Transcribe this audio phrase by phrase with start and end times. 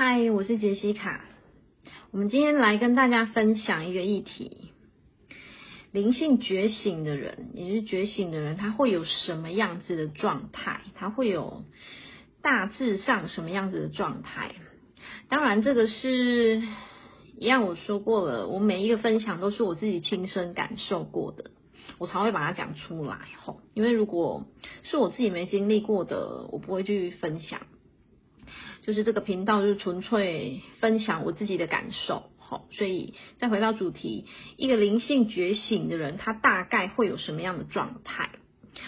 [0.00, 1.24] 嗨，我是杰西卡。
[2.12, 4.70] 我们今天来跟大家分享一个议题：
[5.90, 10.82] 灵性觉醒的人，也是觉醒的人，他会有什么样子的状态？
[10.94, 11.64] 他会有
[12.42, 14.54] 大致上什么样子的状态？
[15.28, 16.62] 当然，这个是
[17.36, 21.50] 一样，我说过了，我每一个分享都是我自己亲身感受过的，
[21.98, 23.18] 我才会把它讲出来。
[23.42, 24.46] 吼，因为如果
[24.84, 27.62] 是我自己没经历过的，我不会去分享。
[28.88, 34.24] 就是这个频道就是纯粹分享我自己的感受，好，所以再回到主题，
[34.56, 38.30] 一个灵性觉醒的人，他大概会有什么样的状态？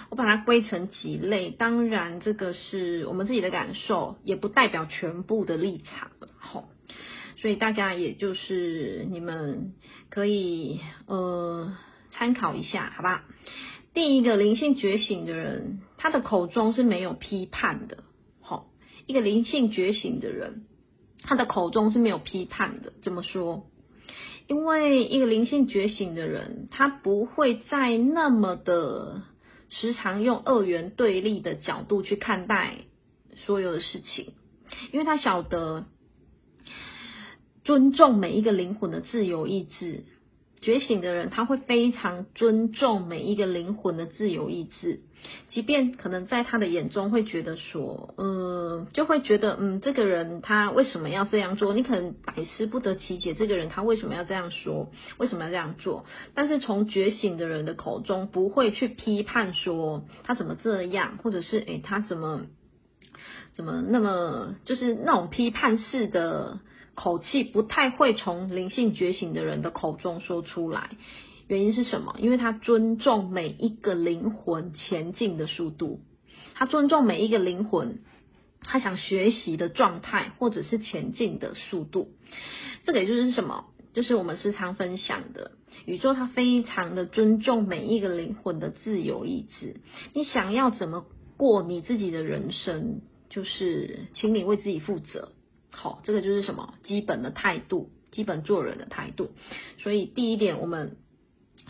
[0.09, 6.70] 我把它归成几类，当然这个是我们自己的感受，也不代表全部的立场，好，
[7.37, 9.75] 所以大家也就是你们
[10.09, 11.77] 可以呃
[12.09, 13.27] 参考一下，好吧？
[13.92, 17.98] 第一个灵性觉醒的人，他的口中是没有批判的。
[19.10, 20.66] 一个灵性觉醒的人，
[21.24, 22.92] 他的口中是没有批判的。
[23.02, 23.66] 怎么说？
[24.46, 29.22] 因为一个灵性觉醒的人，他不会再那么的
[29.69, 32.77] 时常用二元对立的角度去看待
[33.34, 34.33] 所有的事情，
[34.92, 35.86] 因为他晓得
[37.64, 40.05] 尊重每一个灵魂的自由意志。
[40.61, 45.00] 觉醒的人，他会非常尊重每一个灵魂的自由意志，
[45.48, 51.72] 即便可能在他的眼中会觉得说，嗯，就会觉得，嗯，这个人他为什么要这样做？
[51.72, 54.91] 你可能百思不得其解，这个人他为什么要这样说？
[55.17, 56.05] 为什么要这样做？
[56.34, 62.42] 但是从觉醒的人的口中，不会去批判说他怎么这样，或者是诶，他怎么
[63.55, 66.61] 怎么那么就是那种批判式的。
[66.94, 70.91] 口气不太会从灵性觉醒的人的口中说出来，
[71.48, 72.16] 原因是什么？
[72.19, 76.00] 因为他尊重每一个灵魂前进的速度，
[76.55, 78.00] 他尊重每一个灵魂，
[78.61, 82.08] 他想学习的状态或者是前进的速度。
[82.84, 83.64] 这个也就是什么？
[83.92, 85.50] 就是我们时常分享的，
[85.84, 89.80] 宇宙它非常的尊重每一个灵魂的自由意志。
[90.14, 91.05] 你想要怎么
[91.36, 93.00] 过你自己的人生，
[93.30, 95.33] 就是请你为自己负责。
[95.73, 96.75] 好，这个就是什么？
[96.83, 99.31] 基本的态度，基本做人的态度。
[99.79, 100.97] 所以第一点，我们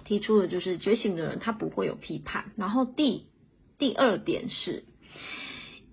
[0.05, 2.53] 提出的就是觉醒的人他不会有批判。
[2.56, 3.27] 然后第
[3.78, 4.84] 第二点是，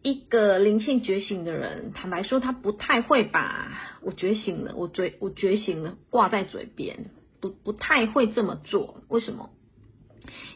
[0.01, 9.03] 一个灵性觉醒的人，坦白说，他不太会把我觉醒了，我觉我觉醒了挂在嘴边，不不太会这么做。
[9.09, 9.50] 为什么？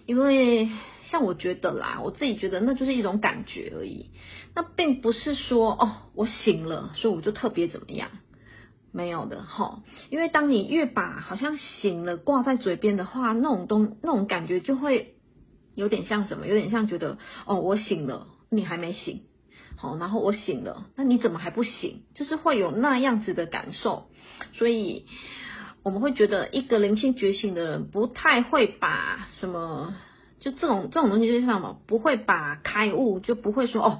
[0.05, 0.69] 因为
[1.11, 4.11] 像我觉得啦，我自己觉得那就是一种感觉而已，
[4.55, 8.09] 那并不是说哦，我醒了，所以我就特别怎么样，
[8.93, 9.79] 没有的齁。
[10.09, 15.15] 因为当你越把好像醒了挂在嘴边的话，那种东那种感觉就会
[15.75, 19.23] 有点像什么，有点像觉得哦，我醒了，你还没醒，
[19.75, 22.03] 好，然后我醒了，那你怎么还不醒？
[22.15, 24.09] 就是会有那样子的感受，
[24.53, 25.05] 所以。
[25.83, 29.95] 我们会觉得一个灵性觉醒的人不太会把什么，
[30.41, 33.99] 就这种这种东西就是什么，不会把开悟就不会说哦，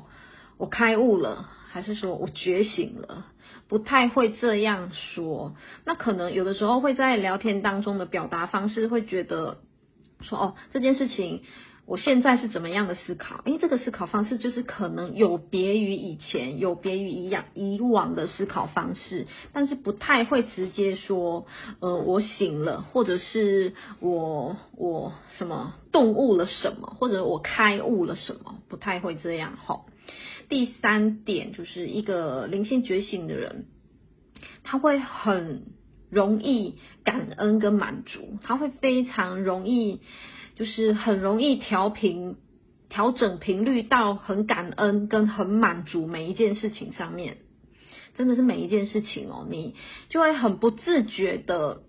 [0.58, 3.28] 我开悟了，还是说我觉醒了，
[3.70, 5.56] 不太会这样说。
[5.86, 9.60] 那可能有的时候会在聊天当中的表达方式会觉得
[10.20, 11.44] 说哦，这件事情。
[11.92, 13.42] 我现在是怎么样的思考？
[13.44, 21.48] 诶，这个思考方式就是可能有别于以前，有别于以往以往的思考方式，但是不太会直接说，
[21.82, 29.58] 呃，我醒了，或者是我我什么顿悟了什么，或者我开悟了什么，不太会这样。
[29.68, 29.82] 齁，
[30.48, 33.66] 第三点就是一个灵性觉醒的人，
[34.64, 35.66] 他会很
[36.10, 40.00] 容易感恩跟满足，他会非常容易。
[40.56, 42.36] 就是很容易调频、
[42.90, 47.38] 调整频率到很感恩跟很满足每一件事情上面，
[48.16, 49.76] 真的是每一件事情哦，你
[50.10, 51.84] 就会很不自觉的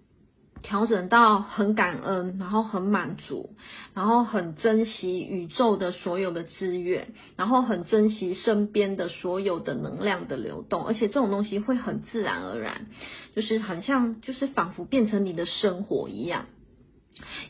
[0.62, 3.56] 调整到很感恩，然后很满足，
[3.94, 12.86] 然后很珍惜宇宙的所有的资源，然后很珍惜身边的所有的能量的流动，而且这种东西会很自然而然，
[13.34, 16.46] 就是很像，就是仿佛变成你的生活一样。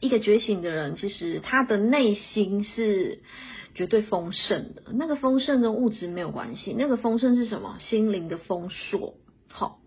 [0.01, 3.21] 一个觉醒的人，其实他的内心是
[3.75, 4.93] 绝对丰盛的。
[4.95, 7.77] 那个丰盛跟物质没有关系，那个丰盛是什么？
[7.79, 9.15] 心灵的丰硕。
[9.49, 9.81] 好，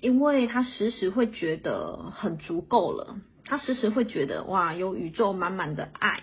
[0.00, 6.22] 因为他时时会觉得很足够了，他时时会觉得哇，有宇宙满满的爱，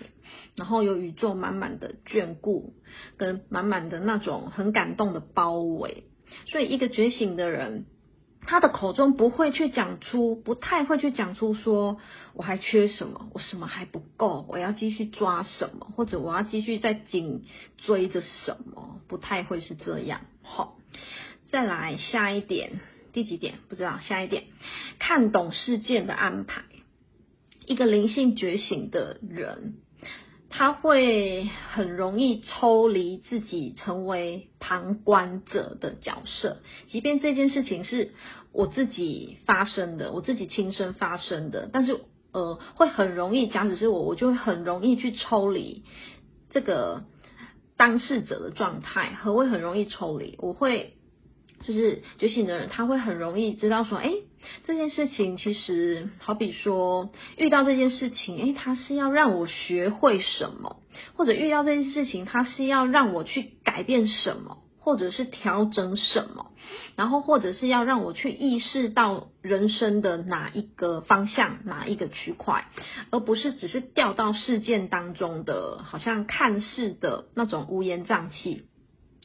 [0.56, 2.74] 然后有宇宙满满的眷顾，
[3.16, 6.04] 跟满满的那种很感动的包围。
[6.46, 7.86] 所以，一个觉醒的人。
[8.46, 11.98] 他的口中不会去讲出，不太会去讲出说
[12.34, 17.44] 我还缺什么，我什么还不够，我要继续抓什么，或者我要继续在紧
[17.78, 20.20] 追着什么，不太会是这样。
[20.42, 20.76] 好，
[21.50, 22.80] 再来下一点，
[23.12, 23.54] 第几点？
[23.68, 23.98] 不知道。
[23.98, 24.44] 下一点，
[24.98, 26.62] 看懂事件的安排。
[27.66, 29.76] 一个灵性觉醒的人，
[30.56, 36.58] 他会很容易抽离自己，成为旁观者的角色。
[36.86, 38.12] 即便这件事情是
[38.52, 41.98] 我自己发生的，我自己亲身发生的，但是
[42.30, 45.82] 呃，会很容易，假使是我，我就会很容易去抽离
[46.50, 47.02] 这个
[47.76, 50.36] 当事者的状态，和会很容易抽离。
[50.38, 50.94] 我会
[51.62, 54.12] 就是觉醒的人，他会很容易知道说，哎。
[54.64, 60.76] 这件事情其实好比说，遇到这件事情，诶，他是要让我学会什么，
[61.14, 66.52] 或者遇到这件事情，他是要让我去改变什么，或者是调整什么，
[66.96, 72.66] 然后或者是要让我去意识到人生的哪一个方向，哪一个区块，
[73.10, 78.64] 而不是只是掉到事件当中的，好像看似的那种乌烟瘴气。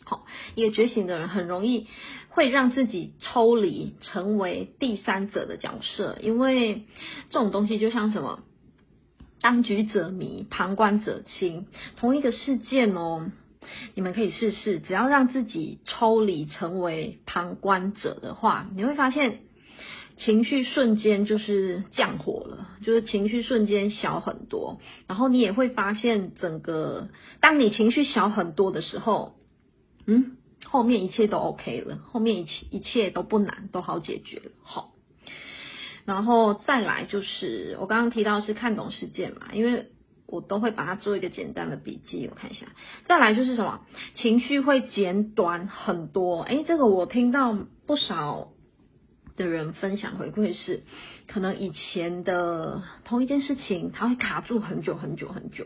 [0.10, 0.26] 好，
[0.56, 1.86] 一个觉醒的人很容易
[2.30, 6.88] 会让自己抽离，成为第三者的角色，因为
[7.30, 8.40] 这种东西就像什么，
[9.40, 11.68] 当局者迷，旁观者清。
[11.96, 13.30] 同一个事件哦，
[13.94, 19.42] 你们可以试试，只要让自己抽离，成为旁观者的话，你会发现
[20.18, 24.80] 情绪瞬间就是降火了，就是情绪瞬间小很多。
[25.06, 27.10] 然后你也会发现，整个
[27.42, 29.36] 当你情绪小很多的时候。
[30.10, 34.52] 嗯，后面一切都 OK 了，后面一切一切都不难，都好解决了。
[34.64, 34.94] 好，
[36.06, 39.92] 然后再来就是我刚刚提到是看懂事件嘛，因为
[40.26, 42.66] 我都会把它做一个简单的笔记，我看一下。
[43.06, 43.82] 再来就是什么，
[44.16, 46.42] 情绪会减短很多。
[46.42, 47.56] 诶，这个我听到
[47.86, 48.50] 不少
[49.36, 50.84] 的人分享回馈是，
[51.28, 55.66] 可能以前的同一件事情，它会卡住很久很久很久。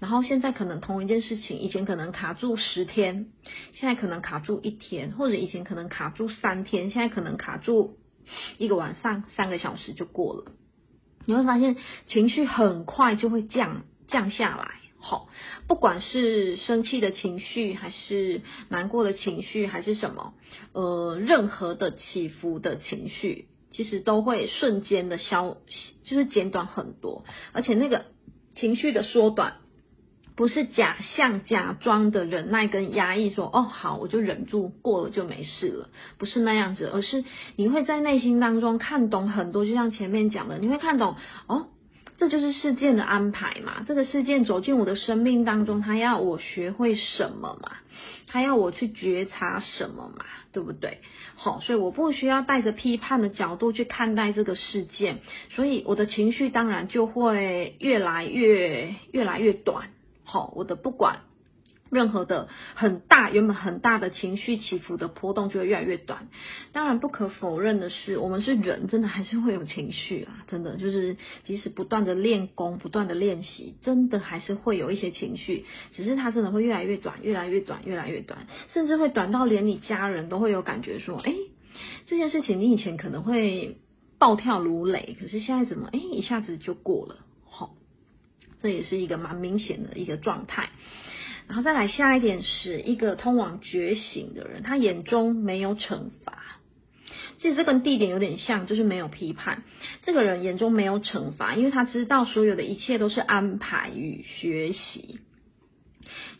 [0.00, 3.26] 然后现在可能同一件事情，以前可能卡住十天，
[3.74, 7.98] 现在可能卡住一天，或者以前可能卡住三天，现在可能卡住
[8.56, 10.52] 一个晚上，三个小时就过了。
[11.26, 11.76] 你会发现
[12.06, 14.70] 情绪很快就会降降下来。
[14.98, 15.28] 好，
[15.68, 20.32] 不管是生气的情绪，还是难过的情绪，还是什么，
[20.72, 25.58] 呃，任何的起伏的情绪，其实都会瞬间的消，
[26.04, 28.06] 就是减短很多，而且那个
[28.54, 29.58] 情绪的缩短。
[30.40, 37.24] 不是假象、假装的忍耐跟压抑，说哦好，我就忍住过了就没事了，不是那样子，而是
[37.56, 41.16] 你会在内心当中看懂很多，就像前面讲的，你会看懂
[41.46, 41.66] 哦，
[42.16, 43.84] 这就是事件的安排嘛。
[43.86, 47.72] 这个事件走进我的生命当中，他要我学会什么嘛？
[48.26, 50.24] 他要我去觉察什么嘛？
[50.52, 51.02] 对不对？
[51.36, 55.18] 好，所以我不需要带着批判的角度去看待这个事件，
[55.50, 59.90] 所以我的情绪当然就会越来越越来越短。
[60.30, 61.22] 好，我的不管
[61.90, 62.46] 任何的
[62.76, 66.28] 很大，原本很大的情绪起伏的波动就会越来越短。
[66.70, 81.34] 当然，不可否认的是，我们是人，真的还是会有情绪啊，真的就是即使不断的练功，不断的练习，真的还是会有一些情绪，只是它真的会越来越短，越来越短，越来越短，甚至会短到连你家人都会有感觉说，哎，
[82.06, 83.78] 这件事情你以前可能会
[84.16, 87.16] 暴跳如雷，可是现在怎么，哎，一下子就过了。
[88.62, 90.70] 这也是一个蛮明显的一个状态，
[91.46, 96.38] 然后再来下一点是一个通往觉醒的人，他眼中没有惩罚。
[97.38, 99.62] 其实这跟地点有点像，就是没有批判。
[100.02, 105.20] 这个人眼中没有惩罚，因为他知道所有的一切都是安排与学习。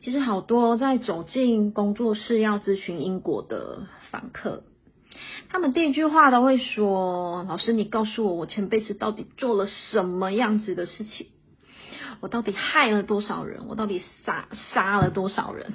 [0.03, 4.63] 其实好多在走进工作室要咨询因果的访客，
[5.49, 11.29] 他们第一句话都会说：“老师，你告诉我，我前辈子到底做了什么样子的事情？”
[12.21, 13.67] 我到底害了多少人？
[13.69, 15.73] 我到底杀杀了多少人？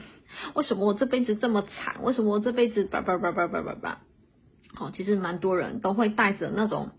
[0.53, 2.03] 为什么我这辈子这么惨？
[2.03, 4.01] 为什么我这辈子叭叭叭叭叭叭叭？
[4.73, 6.89] 好，其实蛮多人都会带着那种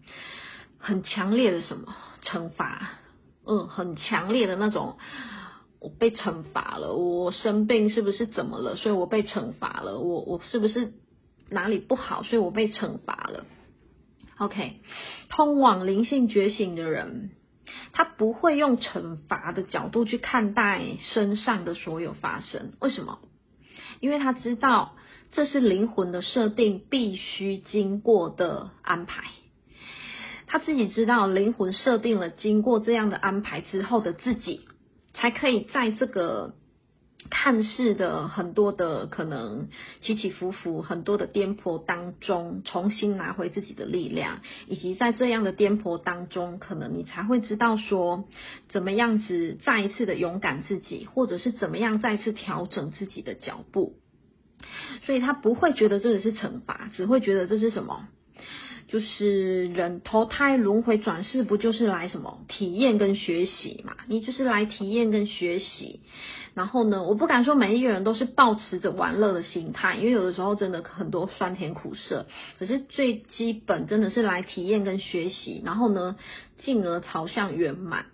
[0.78, 2.92] 很强烈的什么惩罚，
[3.44, 4.96] 嗯，很强烈的那种，
[5.80, 8.76] 我被惩罚了，我生病是不是怎么了？
[8.76, 10.94] 所以我被惩罚了，我我是不是
[11.50, 12.22] 哪里不好？
[12.22, 13.44] 所以我被惩罚了。
[14.38, 14.80] OK，
[15.28, 17.30] 通往灵性觉醒的人。
[17.92, 23.18] 他不会用惩罚的角度去看待身上的所有发生，为什么？
[24.00, 24.94] 因为他知道
[25.32, 29.24] 这是灵魂的设定，必须经过的安排。
[30.46, 34.66] 他自己知道灵魂设定了，经过这样的安排之后的自己，
[35.14, 36.54] 才可以在这个。
[37.30, 39.68] 看似的很多的可能
[40.00, 48.24] 起起伏伏，很多的颠簸当中，重新拿回自己的力量，以及在这样的颠簸当中，可能你才会知道说，
[48.68, 53.94] 怎么样子再一次的勇敢自己，或者是怎么样再次调整自己的脚步。
[55.04, 58.08] 所以他不会觉得这个是惩罚，只会觉得这是什么？
[58.88, 63.94] 就是人投胎轮回转世，不就是来什么体验跟学习嘛？
[64.06, 66.00] 你就是来体验跟学习。
[66.54, 72.26] 然后呢，我不敢说每一个人都是抱持着玩乐的心态，因为有的时候真的很多酸甜苦涩。
[72.58, 76.16] 可是最基本真的是来体验跟学习，然后呢，
[76.58, 78.06] 进而朝向圆满。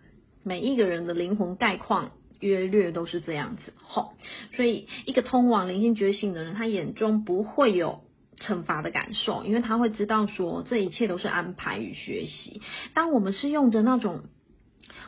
[0.43, 3.75] 每一个人的灵魂概况约略都是这样子。
[3.85, 4.15] 吼，
[4.57, 8.01] 所以一个通往灵性觉醒的人，他眼中不会有。
[8.39, 12.61] 惩罚的感受，因为他会知道说，这一切都是安排与学习。
[12.95, 14.23] 当我们是用着那种，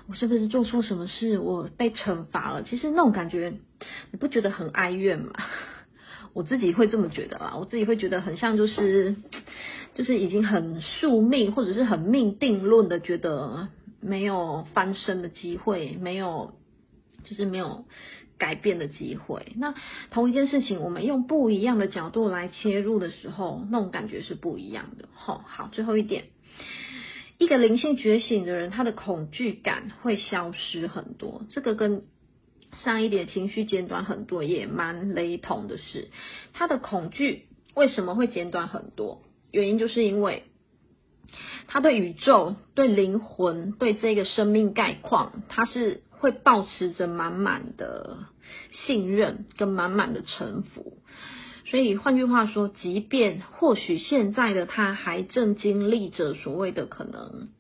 [0.09, 2.63] 我是不是做错什么事，我被惩罚了？
[2.63, 3.55] 其实那种感觉，
[4.11, 5.33] 你不觉得很哀怨吗？
[6.35, 9.17] 我自己会这么觉得啦，我自己会觉得很像就是，
[9.95, 13.69] 就是已经很宿命或者是很命定论的，觉得
[14.01, 16.55] 没有翻身的机会，没有，
[17.25, 17.85] 就是没有。
[18.45, 19.53] 改变的机会。
[19.57, 19.75] 那
[20.11, 25.09] 同一件事情，我们用不一样的角度来切入的时候，那种感觉是不一样的。
[25.15, 26.25] 好，好，最后一点，
[27.39, 31.47] 一个灵性觉醒的人，他的恐惧感会消失很多。
[31.49, 32.03] 这个跟
[32.77, 36.11] 上一点情绪简短很多也蛮雷同的是，
[36.53, 39.23] 他的恐惧为什么会简短很多？
[39.53, 40.43] 原因就是因为
[41.67, 46.03] 他对宇宙、对灵魂、对这个生命概况，他是。
[46.25, 48.17] 会保持着满满的
[48.71, 50.97] 信任跟满满的臣服，
[51.67, 57.51] 所以换句话说，即便或许现在的他还正经历着所谓的可能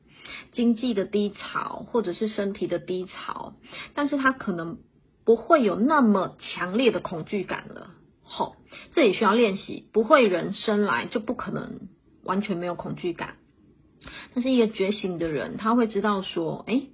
[0.53, 3.53] 经济的低潮，或者是身体的低潮，
[3.93, 4.79] 但是他可能
[5.27, 7.91] 不会有那么强烈的恐惧感了。
[8.23, 8.57] 好，
[8.95, 11.81] 这也需要练习，不会人生来就不可能
[12.23, 13.35] 完全没有恐惧感。
[14.35, 16.89] 但是一个觉醒的人，他会知道说，诶。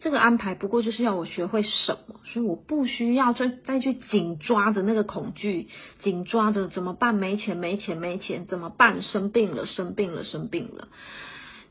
[0.00, 5.68] 这个安排不过就是要我学会什么，所以我不需要再再去紧抓着那个恐惧，
[6.00, 7.14] 紧抓着怎么办？
[7.14, 9.02] 没钱，没钱，没钱，怎么办？
[9.02, 10.88] 生病了，生病了，生病了。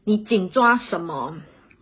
[0.04, 1.38] 你紧抓什么，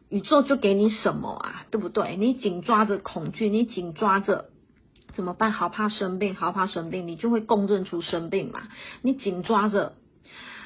[0.09, 2.15] 宇宙就给你什么啊，对不对？
[2.15, 4.45] 你紧抓着恐惧，你紧抓着
[5.13, 5.51] 怎么办？
[5.51, 8.61] 好怕生病，好怕生病，你就会共振出生病嘛。
[9.01, 9.95] 你紧抓着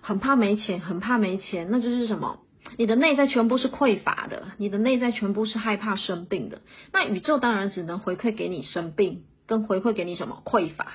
[0.00, 2.40] 很怕没钱，很怕没钱，那就是什么？
[2.76, 6.60] 你的内在全部是匮乏的，你的内在全部是害怕生病的，
[6.92, 10.86] 那宇宙当然只能回馈给你生病，跟回馈给你什么匮乏，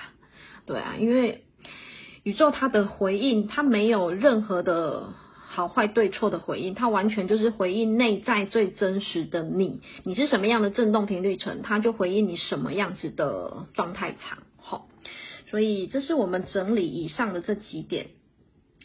[0.66, 1.44] 对啊，因为
[2.22, 5.12] 宇宙它的回应，它没有任何的
[5.46, 14.88] 好坏对错的回应，它完全就是回应内在最真实的你，你是什么样的振动频率层，它就回应你什么样子的状态场，好，
[15.50, 18.06] 所以这是我们整理以上的这几点。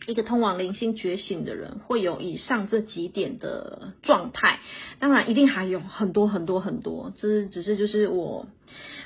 [0.05, 4.59] 一个通往灵性觉醒的人会有以上这几点的状态，
[4.99, 8.47] 当然一定还有很多很多很多，这是只是就是我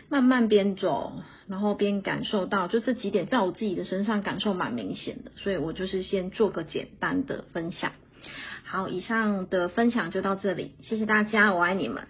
[0.07, 1.13] 慢慢边走，
[1.47, 7.91] 然后边感受到，就这几点在我自己的身上感受蛮明显的，所以我就是先做个简单的分享。
[8.63, 12.07] 好，以上的分享就到这里，谢谢大家，我爱你们。